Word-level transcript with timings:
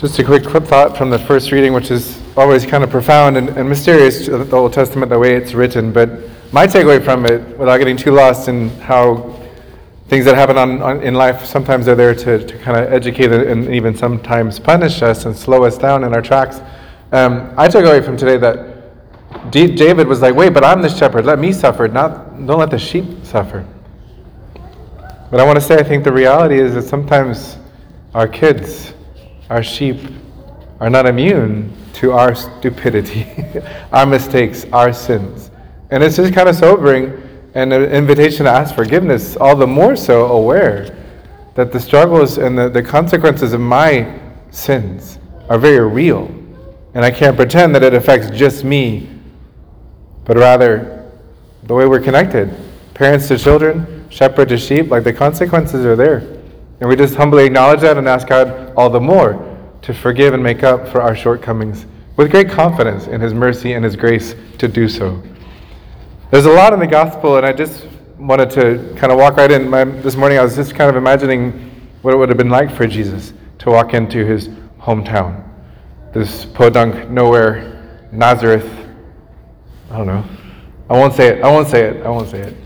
Just 0.00 0.18
a 0.18 0.24
quick 0.24 0.44
thought 0.44 0.96
from 0.96 1.10
the 1.10 1.18
first 1.18 1.52
reading, 1.52 1.74
which 1.74 1.90
is 1.90 2.18
always 2.34 2.64
kind 2.64 2.82
of 2.82 2.88
profound 2.88 3.36
and, 3.36 3.50
and 3.50 3.68
mysterious, 3.68 4.28
the 4.28 4.56
Old 4.56 4.72
Testament, 4.72 5.10
the 5.10 5.18
way 5.18 5.36
it's 5.36 5.52
written. 5.52 5.92
But 5.92 6.08
my 6.54 6.66
takeaway 6.66 7.04
from 7.04 7.26
it, 7.26 7.58
without 7.58 7.76
getting 7.76 7.98
too 7.98 8.12
lost 8.12 8.48
in 8.48 8.70
how 8.80 9.38
things 10.08 10.24
that 10.24 10.36
happen 10.36 10.56
on, 10.56 10.80
on 10.80 11.02
in 11.02 11.12
life 11.12 11.44
sometimes 11.44 11.86
are 11.86 11.94
there 11.94 12.14
to, 12.14 12.46
to 12.46 12.58
kind 12.60 12.78
of 12.78 12.90
educate 12.90 13.30
and 13.30 13.68
even 13.74 13.94
sometimes 13.94 14.58
punish 14.58 15.02
us 15.02 15.26
and 15.26 15.36
slow 15.36 15.64
us 15.64 15.76
down 15.76 16.02
in 16.02 16.14
our 16.14 16.22
tracks. 16.22 16.62
Um, 17.12 17.52
I 17.58 17.68
took 17.68 17.84
away 17.84 18.00
from 18.00 18.16
today 18.16 18.38
that 18.38 19.50
D- 19.50 19.76
David 19.76 20.06
was 20.06 20.22
like, 20.22 20.34
wait, 20.34 20.54
but 20.54 20.64
I'm 20.64 20.80
the 20.80 20.88
shepherd. 20.88 21.26
Let 21.26 21.38
me 21.38 21.52
suffer, 21.52 21.88
not 21.88 22.46
don't 22.46 22.58
let 22.58 22.70
the 22.70 22.78
sheep 22.78 23.04
suffer. 23.22 23.66
But 25.30 25.40
I 25.40 25.44
want 25.44 25.56
to 25.56 25.60
say, 25.60 25.76
I 25.76 25.82
think 25.82 26.04
the 26.04 26.12
reality 26.12 26.58
is 26.58 26.72
that 26.72 26.84
sometimes 26.84 27.58
our 28.14 28.26
kids, 28.26 28.94
our 29.50 29.62
sheep, 29.62 29.98
are 30.80 30.88
not 30.88 31.04
immune 31.04 31.70
to 31.92 32.12
our 32.12 32.34
stupidity, 32.34 33.26
our 33.92 34.06
mistakes, 34.06 34.64
our 34.72 34.92
sins. 34.92 35.50
And 35.90 36.02
it's 36.02 36.16
just 36.16 36.32
kind 36.32 36.48
of 36.48 36.56
sobering 36.56 37.20
and 37.54 37.72
an 37.72 37.84
invitation 37.90 38.46
to 38.46 38.50
ask 38.50 38.74
forgiveness, 38.74 39.36
all 39.36 39.56
the 39.56 39.66
more 39.66 39.96
so 39.96 40.26
aware 40.26 40.96
that 41.56 41.72
the 41.72 41.80
struggles 41.80 42.38
and 42.38 42.56
the, 42.56 42.68
the 42.68 42.82
consequences 42.82 43.52
of 43.52 43.60
my 43.60 44.18
sins 44.50 45.18
are 45.48 45.58
very 45.58 45.86
real. 45.86 46.26
And 46.94 47.04
I 47.04 47.10
can't 47.10 47.36
pretend 47.36 47.74
that 47.74 47.82
it 47.82 47.92
affects 47.92 48.30
just 48.30 48.64
me, 48.64 49.08
but 50.24 50.36
rather 50.36 51.10
the 51.64 51.74
way 51.74 51.86
we're 51.86 52.00
connected 52.00 52.56
parents 52.94 53.28
to 53.28 53.38
children, 53.38 54.06
shepherd 54.10 54.50
to 54.50 54.58
sheep, 54.58 54.90
like 54.90 55.04
the 55.04 55.12
consequences 55.12 55.86
are 55.86 55.96
there. 55.96 56.39
And 56.80 56.88
we 56.88 56.96
just 56.96 57.14
humbly 57.14 57.44
acknowledge 57.44 57.80
that 57.82 57.98
and 57.98 58.08
ask 58.08 58.26
God 58.26 58.72
all 58.76 58.88
the 58.88 59.00
more 59.00 59.46
to 59.82 59.94
forgive 59.94 60.34
and 60.34 60.42
make 60.42 60.62
up 60.62 60.88
for 60.88 61.02
our 61.02 61.14
shortcomings 61.14 61.86
with 62.16 62.30
great 62.30 62.48
confidence 62.48 63.06
in 63.06 63.20
His 63.20 63.34
mercy 63.34 63.74
and 63.74 63.84
His 63.84 63.96
grace 63.96 64.34
to 64.58 64.68
do 64.68 64.88
so. 64.88 65.22
There's 66.30 66.46
a 66.46 66.50
lot 66.50 66.72
in 66.72 66.80
the 66.80 66.86
gospel, 66.86 67.36
and 67.36 67.46
I 67.46 67.52
just 67.52 67.86
wanted 68.18 68.50
to 68.50 68.94
kind 68.96 69.12
of 69.12 69.18
walk 69.18 69.36
right 69.36 69.50
in. 69.50 69.68
My, 69.68 69.84
this 69.84 70.16
morning, 70.16 70.38
I 70.38 70.42
was 70.42 70.54
just 70.54 70.74
kind 70.74 70.88
of 70.88 70.96
imagining 70.96 71.70
what 72.02 72.14
it 72.14 72.16
would 72.16 72.28
have 72.28 72.38
been 72.38 72.50
like 72.50 72.74
for 72.74 72.86
Jesus 72.86 73.32
to 73.58 73.70
walk 73.70 73.94
into 73.94 74.24
his 74.24 74.48
hometown, 74.78 75.46
this 76.14 76.46
podunk 76.46 77.10
nowhere, 77.10 78.08
Nazareth. 78.10 78.68
I 79.90 79.98
don't 79.98 80.06
know. 80.06 80.24
I 80.88 80.94
won't 80.94 81.14
say 81.14 81.28
it. 81.28 81.44
I 81.44 81.50
won't 81.50 81.68
say 81.68 81.82
it. 81.88 82.06
I 82.06 82.08
won't 82.08 82.30
say 82.30 82.40
it. 82.40 82.56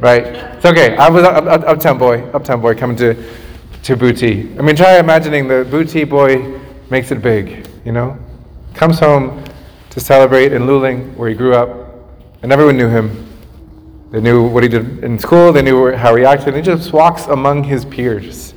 Right? 0.00 0.26
It's 0.26 0.64
okay. 0.64 0.96
I 0.96 1.08
was 1.08 1.24
up, 1.24 1.44
uptown 1.46 1.98
boy, 1.98 2.22
uptown 2.30 2.60
boy 2.60 2.74
coming 2.74 2.96
to 2.98 3.14
to 3.84 3.96
Boutte. 3.96 4.58
I 4.58 4.62
mean, 4.62 4.74
try 4.74 4.98
imagining 4.98 5.46
the 5.46 5.64
Boutte 5.64 6.08
boy 6.08 6.60
makes 6.90 7.12
it 7.12 7.22
big. 7.22 7.68
You 7.84 7.92
know, 7.92 8.18
comes 8.74 8.98
home 8.98 9.44
to 9.90 10.00
celebrate 10.00 10.52
in 10.52 10.62
Luling, 10.62 11.14
where 11.16 11.28
he 11.28 11.34
grew 11.34 11.54
up 11.54 11.86
and 12.42 12.52
everyone 12.52 12.76
knew 12.76 12.88
him. 12.88 13.26
They 14.10 14.20
knew 14.20 14.46
what 14.48 14.62
he 14.62 14.68
did 14.68 15.02
in 15.02 15.18
school, 15.18 15.52
they 15.52 15.62
knew 15.62 15.92
how 15.92 16.14
he 16.16 16.24
acted, 16.24 16.48
and 16.48 16.56
he 16.56 16.62
just 16.62 16.92
walks 16.92 17.26
among 17.26 17.64
his 17.64 17.84
peers. 17.84 18.54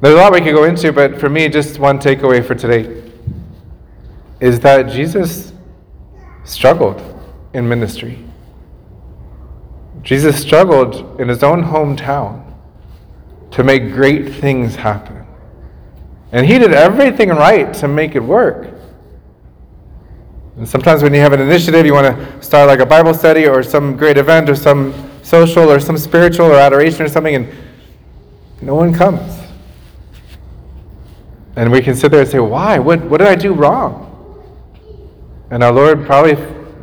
There's 0.00 0.14
a 0.14 0.16
lot 0.16 0.32
we 0.32 0.40
could 0.40 0.54
go 0.54 0.64
into, 0.64 0.92
but 0.92 1.18
for 1.18 1.28
me, 1.28 1.48
just 1.48 1.78
one 1.78 1.98
takeaway 1.98 2.44
for 2.44 2.54
today 2.54 3.02
is 4.40 4.60
that 4.60 4.90
Jesus 4.90 5.52
struggled 6.44 7.02
in 7.52 7.68
ministry. 7.68 8.24
Jesus 10.02 10.40
struggled 10.40 11.20
in 11.20 11.28
his 11.28 11.42
own 11.42 11.62
hometown 11.62 12.44
to 13.52 13.64
make 13.64 13.92
great 13.92 14.32
things 14.34 14.74
happen. 14.74 15.26
And 16.32 16.46
he 16.46 16.58
did 16.58 16.72
everything 16.72 17.30
right 17.30 17.72
to 17.74 17.88
make 17.88 18.14
it 18.14 18.20
work. 18.20 18.72
And 20.56 20.68
sometimes 20.68 21.02
when 21.02 21.12
you 21.14 21.20
have 21.20 21.32
an 21.32 21.40
initiative, 21.40 21.86
you 21.86 21.92
want 21.92 22.16
to 22.16 22.42
start 22.42 22.68
like 22.68 22.80
a 22.80 22.86
Bible 22.86 23.14
study 23.14 23.46
or 23.46 23.62
some 23.62 23.96
great 23.96 24.18
event 24.18 24.48
or 24.48 24.54
some 24.54 24.94
social 25.22 25.70
or 25.70 25.80
some 25.80 25.96
spiritual 25.96 26.46
or 26.46 26.56
adoration 26.56 27.02
or 27.02 27.08
something, 27.08 27.34
and 27.34 27.48
no 28.60 28.74
one 28.74 28.92
comes. 28.92 29.38
And 31.56 31.72
we 31.72 31.80
can 31.80 31.94
sit 31.96 32.10
there 32.10 32.20
and 32.20 32.30
say, 32.30 32.38
Why? 32.38 32.78
What, 32.78 33.00
what 33.02 33.18
did 33.18 33.28
I 33.28 33.34
do 33.34 33.52
wrong? 33.52 34.06
And 35.50 35.64
our 35.64 35.72
Lord 35.72 36.06
probably, 36.06 36.32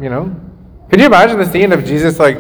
you 0.01 0.09
know, 0.09 0.35
can 0.89 0.99
you 0.99 1.05
imagine 1.05 1.38
the 1.38 1.45
scene 1.45 1.72
of 1.72 1.85
Jesus 1.85 2.19
like 2.19 2.38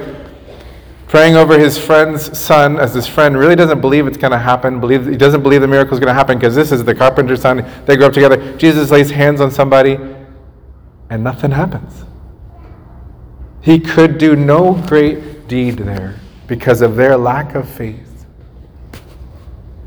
praying 1.07 1.35
over 1.35 1.57
his 1.57 1.77
friend's 1.77 2.37
son 2.37 2.77
as 2.77 2.93
his 2.93 3.07
friend 3.07 3.37
really 3.37 3.55
doesn't 3.55 3.79
believe 3.81 4.07
it's 4.07 4.17
going 4.17 4.31
to 4.31 4.37
happen, 4.37 4.79
believe, 4.79 5.05
he 5.05 5.15
doesn't 5.15 5.41
believe 5.41 5.61
the 5.61 5.67
miracle 5.67 5.93
is 5.93 5.99
going 5.99 6.09
to 6.09 6.13
happen 6.13 6.37
because 6.37 6.53
this 6.53 6.71
is 6.71 6.83
the 6.83 6.93
carpenter's 6.93 7.41
son. 7.41 7.65
They 7.85 7.95
grew 7.95 8.05
up 8.05 8.13
together. 8.13 8.57
Jesus 8.57 8.91
lays 8.91 9.09
hands 9.09 9.39
on 9.39 9.49
somebody 9.49 9.97
and 11.09 11.23
nothing 11.23 11.51
happens. 11.51 12.03
He 13.61 13.79
could 13.79 14.17
do 14.17 14.35
no 14.35 14.73
great 14.87 15.47
deed 15.47 15.77
there 15.77 16.19
because 16.45 16.81
of 16.81 16.95
their 16.95 17.17
lack 17.17 17.55
of 17.55 17.67
faith. 17.67 18.25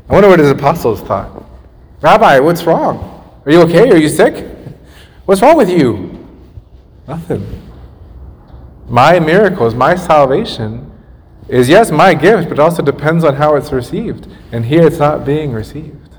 I 0.09 0.13
wonder 0.13 0.27
what 0.27 0.39
his 0.39 0.51
apostles 0.51 1.01
thought. 1.01 1.43
Rabbi, 2.01 2.39
what's 2.39 2.63
wrong? 2.63 3.41
Are 3.45 3.51
you 3.51 3.61
okay? 3.61 3.89
Are 3.91 3.97
you 3.97 4.09
sick? 4.09 4.47
What's 5.25 5.41
wrong 5.41 5.55
with 5.55 5.69
you? 5.69 6.27
Nothing. 7.07 7.61
My 8.87 9.19
miracles, 9.19 9.73
my 9.73 9.95
salvation 9.95 10.90
is, 11.51 11.67
yes, 11.67 11.91
my 11.91 12.13
gift, 12.13 12.47
but 12.47 12.59
also 12.59 12.81
depends 12.81 13.25
on 13.25 13.35
how 13.35 13.55
it's 13.57 13.73
received. 13.73 14.25
And 14.53 14.65
here 14.65 14.87
it's 14.87 14.99
not 14.99 15.25
being 15.25 15.51
received. 15.51 16.15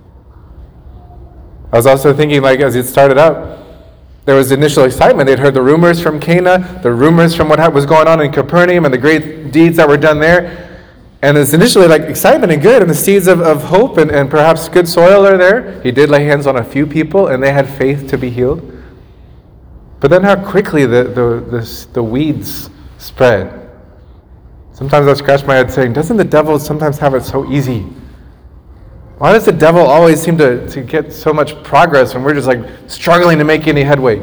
I 1.73 1.77
was 1.77 1.87
also 1.87 2.13
thinking, 2.13 2.43
like, 2.43 2.61
as 2.61 2.77
it 2.77 2.85
started 2.85 3.17
out, 3.17 3.61
there 4.27 4.37
was 4.37 4.53
initial 4.53 4.85
excitement. 4.85 5.27
They'd 5.27 5.39
heard 5.39 5.55
the 5.55 5.63
rumors 5.63 6.03
from 6.03 6.21
Cana, 6.21 6.81
the 6.83 6.93
rumors 6.93 7.35
from 7.35 7.49
what 7.49 7.73
was 7.73 7.87
going 7.87 8.09
on 8.09 8.21
in 8.21 8.31
Capernaum, 8.31 8.85
and 8.85 8.93
the 8.93 8.99
great 8.99 9.53
deeds 9.53 9.79
that 9.79 9.89
were 9.89 9.97
done 9.97 10.21
there. 10.21 10.69
And 11.23 11.39
it's 11.39 11.55
initially 11.55 11.87
like 11.87 12.03
excitement 12.03 12.53
and 12.53 12.61
good, 12.61 12.83
and 12.83 12.91
the 12.91 12.95
seeds 12.95 13.27
of, 13.27 13.41
of 13.41 13.63
hope 13.63 13.97
and, 13.97 14.11
and 14.11 14.29
perhaps 14.29 14.69
good 14.69 14.87
soil 14.87 15.27
are 15.27 15.39
there. 15.39 15.81
He 15.81 15.93
did 15.93 16.11
lay 16.11 16.25
hands 16.25 16.47
on 16.47 16.57
a 16.57 16.65
few 16.65 16.87
people, 16.87 17.29
and 17.29 17.43
they 17.43 17.53
had 17.53 17.67
faith 17.67 18.07
to 18.11 18.19
be 18.19 18.29
healed. 18.29 18.61
But 19.99 20.11
then 20.11 20.25
how 20.25 20.37
quickly 20.37 20.85
the, 20.85 21.05
the, 21.05 21.59
the, 21.59 21.87
the 21.95 22.03
weeds 22.03 22.69
spread. 22.99 23.62
Sometimes 24.83 25.07
I 25.07 25.15
scratch 25.15 25.47
my 25.47 25.55
head 25.55 25.71
saying, 25.71 25.93
Doesn't 25.93 26.17
the 26.17 26.25
devil 26.25 26.59
sometimes 26.59 26.99
have 26.99 27.15
it 27.15 27.23
so 27.23 27.49
easy? 27.49 27.83
Why 29.19 29.33
does 29.33 29.45
the 29.45 29.53
devil 29.53 29.81
always 29.81 30.21
seem 30.21 30.37
to, 30.39 30.69
to 30.71 30.81
get 30.81 31.13
so 31.13 31.33
much 31.33 31.55
progress 31.63 32.15
when 32.15 32.25
we're 32.25 32.35
just 32.35 32.49
like 32.49 32.69
struggling 32.89 33.39
to 33.39 33.45
make 33.45 33.69
any 33.69 33.85
headway? 33.85 34.19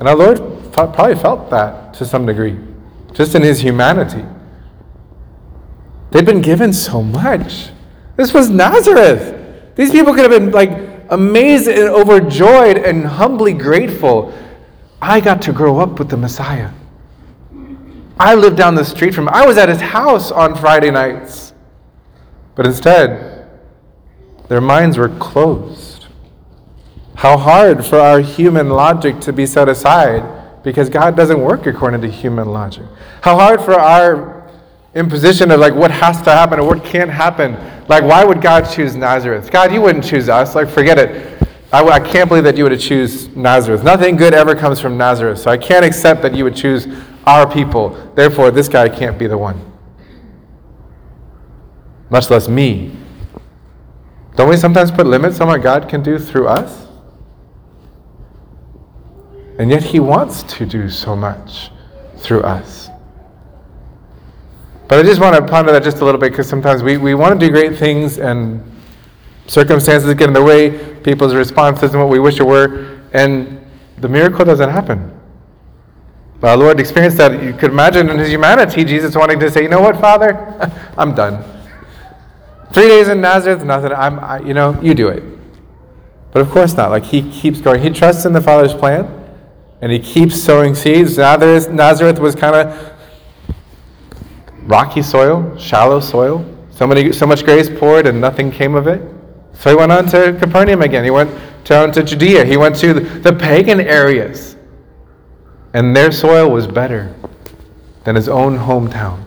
And 0.00 0.08
our 0.08 0.16
Lord 0.16 0.38
probably 0.72 1.14
felt 1.14 1.48
that 1.50 1.94
to 1.94 2.04
some 2.04 2.26
degree, 2.26 2.58
just 3.12 3.36
in 3.36 3.42
his 3.42 3.60
humanity. 3.60 4.24
They'd 6.10 6.26
been 6.26 6.42
given 6.42 6.72
so 6.72 7.00
much. 7.00 7.68
This 8.16 8.34
was 8.34 8.50
Nazareth. 8.50 9.76
These 9.76 9.92
people 9.92 10.12
could 10.12 10.28
have 10.28 10.40
been 10.40 10.50
like 10.50 11.04
amazed 11.10 11.68
and 11.68 11.88
overjoyed 11.88 12.78
and 12.78 13.06
humbly 13.06 13.52
grateful. 13.52 14.36
I 15.00 15.20
got 15.20 15.40
to 15.42 15.52
grow 15.52 15.78
up 15.78 16.00
with 16.00 16.08
the 16.08 16.16
Messiah. 16.16 16.70
I 18.18 18.34
lived 18.34 18.56
down 18.56 18.74
the 18.74 18.84
street 18.84 19.14
from 19.14 19.28
him. 19.28 19.34
I 19.34 19.46
was 19.46 19.58
at 19.58 19.68
his 19.68 19.80
house 19.80 20.30
on 20.30 20.56
Friday 20.56 20.90
nights. 20.90 21.54
But 22.54 22.66
instead, 22.66 23.48
their 24.48 24.60
minds 24.60 24.98
were 24.98 25.08
closed. 25.08 26.06
How 27.14 27.36
hard 27.36 27.84
for 27.84 27.98
our 27.98 28.20
human 28.20 28.68
logic 28.68 29.20
to 29.20 29.32
be 29.32 29.46
set 29.46 29.68
aside 29.68 30.62
because 30.62 30.88
God 30.88 31.16
doesn't 31.16 31.40
work 31.40 31.66
according 31.66 32.00
to 32.02 32.08
human 32.08 32.48
logic. 32.48 32.84
How 33.22 33.36
hard 33.36 33.60
for 33.60 33.74
our 33.74 34.42
imposition 34.94 35.50
of 35.50 35.60
like 35.60 35.74
what 35.74 35.90
has 35.90 36.20
to 36.22 36.30
happen 36.30 36.58
and 36.58 36.68
what 36.68 36.84
can't 36.84 37.10
happen. 37.10 37.56
Like, 37.88 38.04
why 38.04 38.24
would 38.24 38.40
God 38.40 38.62
choose 38.62 38.94
Nazareth? 38.94 39.50
God, 39.50 39.72
you 39.72 39.80
wouldn't 39.80 40.04
choose 40.04 40.28
us. 40.28 40.54
Like, 40.54 40.68
forget 40.68 40.98
it. 40.98 41.48
I, 41.72 41.82
I 41.82 42.00
can't 42.00 42.28
believe 42.28 42.44
that 42.44 42.56
you 42.56 42.64
would 42.64 42.78
choose 42.78 43.34
Nazareth. 43.34 43.82
Nothing 43.82 44.16
good 44.16 44.34
ever 44.34 44.54
comes 44.54 44.80
from 44.80 44.98
Nazareth. 44.98 45.38
So 45.38 45.50
I 45.50 45.56
can't 45.56 45.84
accept 45.84 46.20
that 46.22 46.34
you 46.34 46.44
would 46.44 46.54
choose 46.54 46.86
our 47.26 47.50
people. 47.50 47.90
Therefore, 48.14 48.50
this 48.50 48.68
guy 48.68 48.88
can't 48.88 49.18
be 49.18 49.26
the 49.26 49.38
one. 49.38 49.60
Much 52.10 52.30
less 52.30 52.48
me. 52.48 52.96
Don't 54.36 54.48
we 54.48 54.56
sometimes 54.56 54.90
put 54.90 55.06
limits 55.06 55.40
on 55.40 55.48
what 55.48 55.62
God 55.62 55.88
can 55.88 56.02
do 56.02 56.18
through 56.18 56.48
us? 56.48 56.86
And 59.58 59.70
yet 59.70 59.82
He 59.82 60.00
wants 60.00 60.42
to 60.54 60.66
do 60.66 60.88
so 60.88 61.14
much 61.14 61.70
through 62.16 62.42
us. 62.42 62.88
But 64.88 64.98
I 64.98 65.02
just 65.02 65.20
want 65.20 65.36
to 65.36 65.50
ponder 65.50 65.72
that 65.72 65.82
just 65.82 65.98
a 65.98 66.04
little 66.04 66.20
bit 66.20 66.32
because 66.32 66.48
sometimes 66.48 66.82
we, 66.82 66.96
we 66.96 67.14
want 67.14 67.38
to 67.38 67.46
do 67.46 67.52
great 67.52 67.78
things 67.78 68.18
and 68.18 68.62
circumstances 69.46 70.12
get 70.14 70.28
in 70.28 70.34
the 70.34 70.42
way, 70.42 70.96
people's 71.02 71.34
response 71.34 71.82
isn't 71.82 71.98
what 71.98 72.08
we 72.08 72.18
wish 72.18 72.40
it 72.40 72.46
were, 72.46 73.00
and 73.12 73.64
the 73.98 74.08
miracle 74.08 74.44
doesn't 74.44 74.70
happen. 74.70 75.11
Our 76.42 76.56
Lord 76.56 76.80
experienced 76.80 77.18
that. 77.18 77.42
You 77.42 77.52
could 77.52 77.70
imagine 77.70 78.08
in 78.08 78.18
his 78.18 78.30
humanity, 78.30 78.84
Jesus 78.84 79.14
wanting 79.14 79.38
to 79.40 79.50
say, 79.50 79.62
You 79.62 79.68
know 79.68 79.80
what, 79.80 80.00
Father? 80.00 80.34
I'm 80.98 81.14
done. 81.14 81.44
Three 82.72 82.88
days 82.88 83.08
in 83.08 83.20
Nazareth, 83.20 83.64
nothing. 83.64 83.92
I'm, 83.92 84.18
I, 84.18 84.40
you 84.40 84.54
know, 84.54 84.80
you 84.80 84.94
do 84.94 85.08
it. 85.08 85.22
But 86.32 86.40
of 86.40 86.50
course 86.50 86.74
not. 86.74 86.90
Like 86.90 87.04
he 87.04 87.30
keeps 87.30 87.60
going. 87.60 87.82
He 87.82 87.90
trusts 87.90 88.24
in 88.24 88.32
the 88.32 88.40
Father's 88.40 88.74
plan, 88.74 89.06
and 89.80 89.92
he 89.92 89.98
keeps 89.98 90.42
sowing 90.42 90.74
seeds. 90.74 91.18
Nazareth, 91.18 91.70
Nazareth 91.70 92.18
was 92.18 92.34
kind 92.34 92.56
of 92.56 92.92
rocky 94.62 95.02
soil, 95.02 95.56
shallow 95.58 96.00
soil. 96.00 96.48
So 96.70 96.86
many, 96.86 97.12
so 97.12 97.26
much 97.26 97.44
grace 97.44 97.68
poured, 97.68 98.06
and 98.06 98.20
nothing 98.20 98.50
came 98.50 98.74
of 98.74 98.86
it. 98.86 99.02
So 99.54 99.70
he 99.70 99.76
went 99.76 99.92
on 99.92 100.06
to 100.06 100.36
Capernaum 100.40 100.82
again. 100.82 101.04
He 101.04 101.10
went 101.10 101.30
down 101.64 101.92
to 101.92 102.02
Judea. 102.02 102.44
He 102.44 102.56
went 102.56 102.76
to 102.76 102.94
the 102.94 103.32
pagan 103.32 103.80
areas, 103.80 104.51
and 105.74 105.96
their 105.96 106.12
soil 106.12 106.50
was 106.50 106.66
better 106.66 107.14
than 108.04 108.16
his 108.16 108.28
own 108.28 108.58
hometown. 108.58 109.24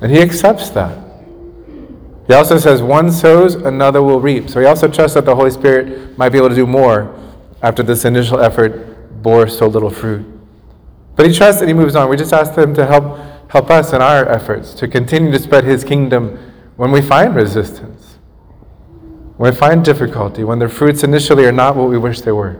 And 0.00 0.10
he 0.10 0.20
accepts 0.20 0.70
that. 0.70 0.98
He 2.26 2.32
also 2.32 2.58
says, 2.58 2.80
one 2.82 3.12
sows, 3.12 3.54
another 3.54 4.02
will 4.02 4.20
reap. 4.20 4.48
So 4.48 4.60
he 4.60 4.66
also 4.66 4.88
trusts 4.88 5.14
that 5.14 5.26
the 5.26 5.34
Holy 5.34 5.50
Spirit 5.50 6.16
might 6.16 6.30
be 6.30 6.38
able 6.38 6.48
to 6.48 6.54
do 6.54 6.66
more 6.66 7.14
after 7.62 7.82
this 7.82 8.04
initial 8.04 8.40
effort 8.40 9.22
bore 9.22 9.46
so 9.48 9.66
little 9.66 9.90
fruit. 9.90 10.26
But 11.16 11.26
he 11.26 11.34
trusts 11.34 11.60
and 11.60 11.68
he 11.68 11.74
moves 11.74 11.94
on. 11.96 12.08
We 12.08 12.16
just 12.16 12.32
ask 12.32 12.54
him 12.54 12.74
to 12.74 12.86
help, 12.86 13.18
help 13.50 13.70
us 13.70 13.92
in 13.92 14.00
our 14.00 14.26
efforts 14.28 14.72
to 14.74 14.88
continue 14.88 15.30
to 15.32 15.38
spread 15.38 15.64
his 15.64 15.84
kingdom 15.84 16.38
when 16.76 16.90
we 16.90 17.02
find 17.02 17.34
resistance, 17.34 18.18
when 19.36 19.52
we 19.52 19.56
find 19.56 19.84
difficulty, 19.84 20.44
when 20.44 20.58
the 20.58 20.68
fruits 20.68 21.04
initially 21.04 21.44
are 21.44 21.52
not 21.52 21.76
what 21.76 21.88
we 21.88 21.98
wish 21.98 22.22
they 22.22 22.32
were. 22.32 22.58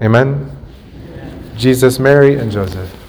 Amen. 0.00 0.56
Jesus, 1.56 1.98
Mary, 1.98 2.36
and 2.36 2.52
Joseph. 2.52 3.07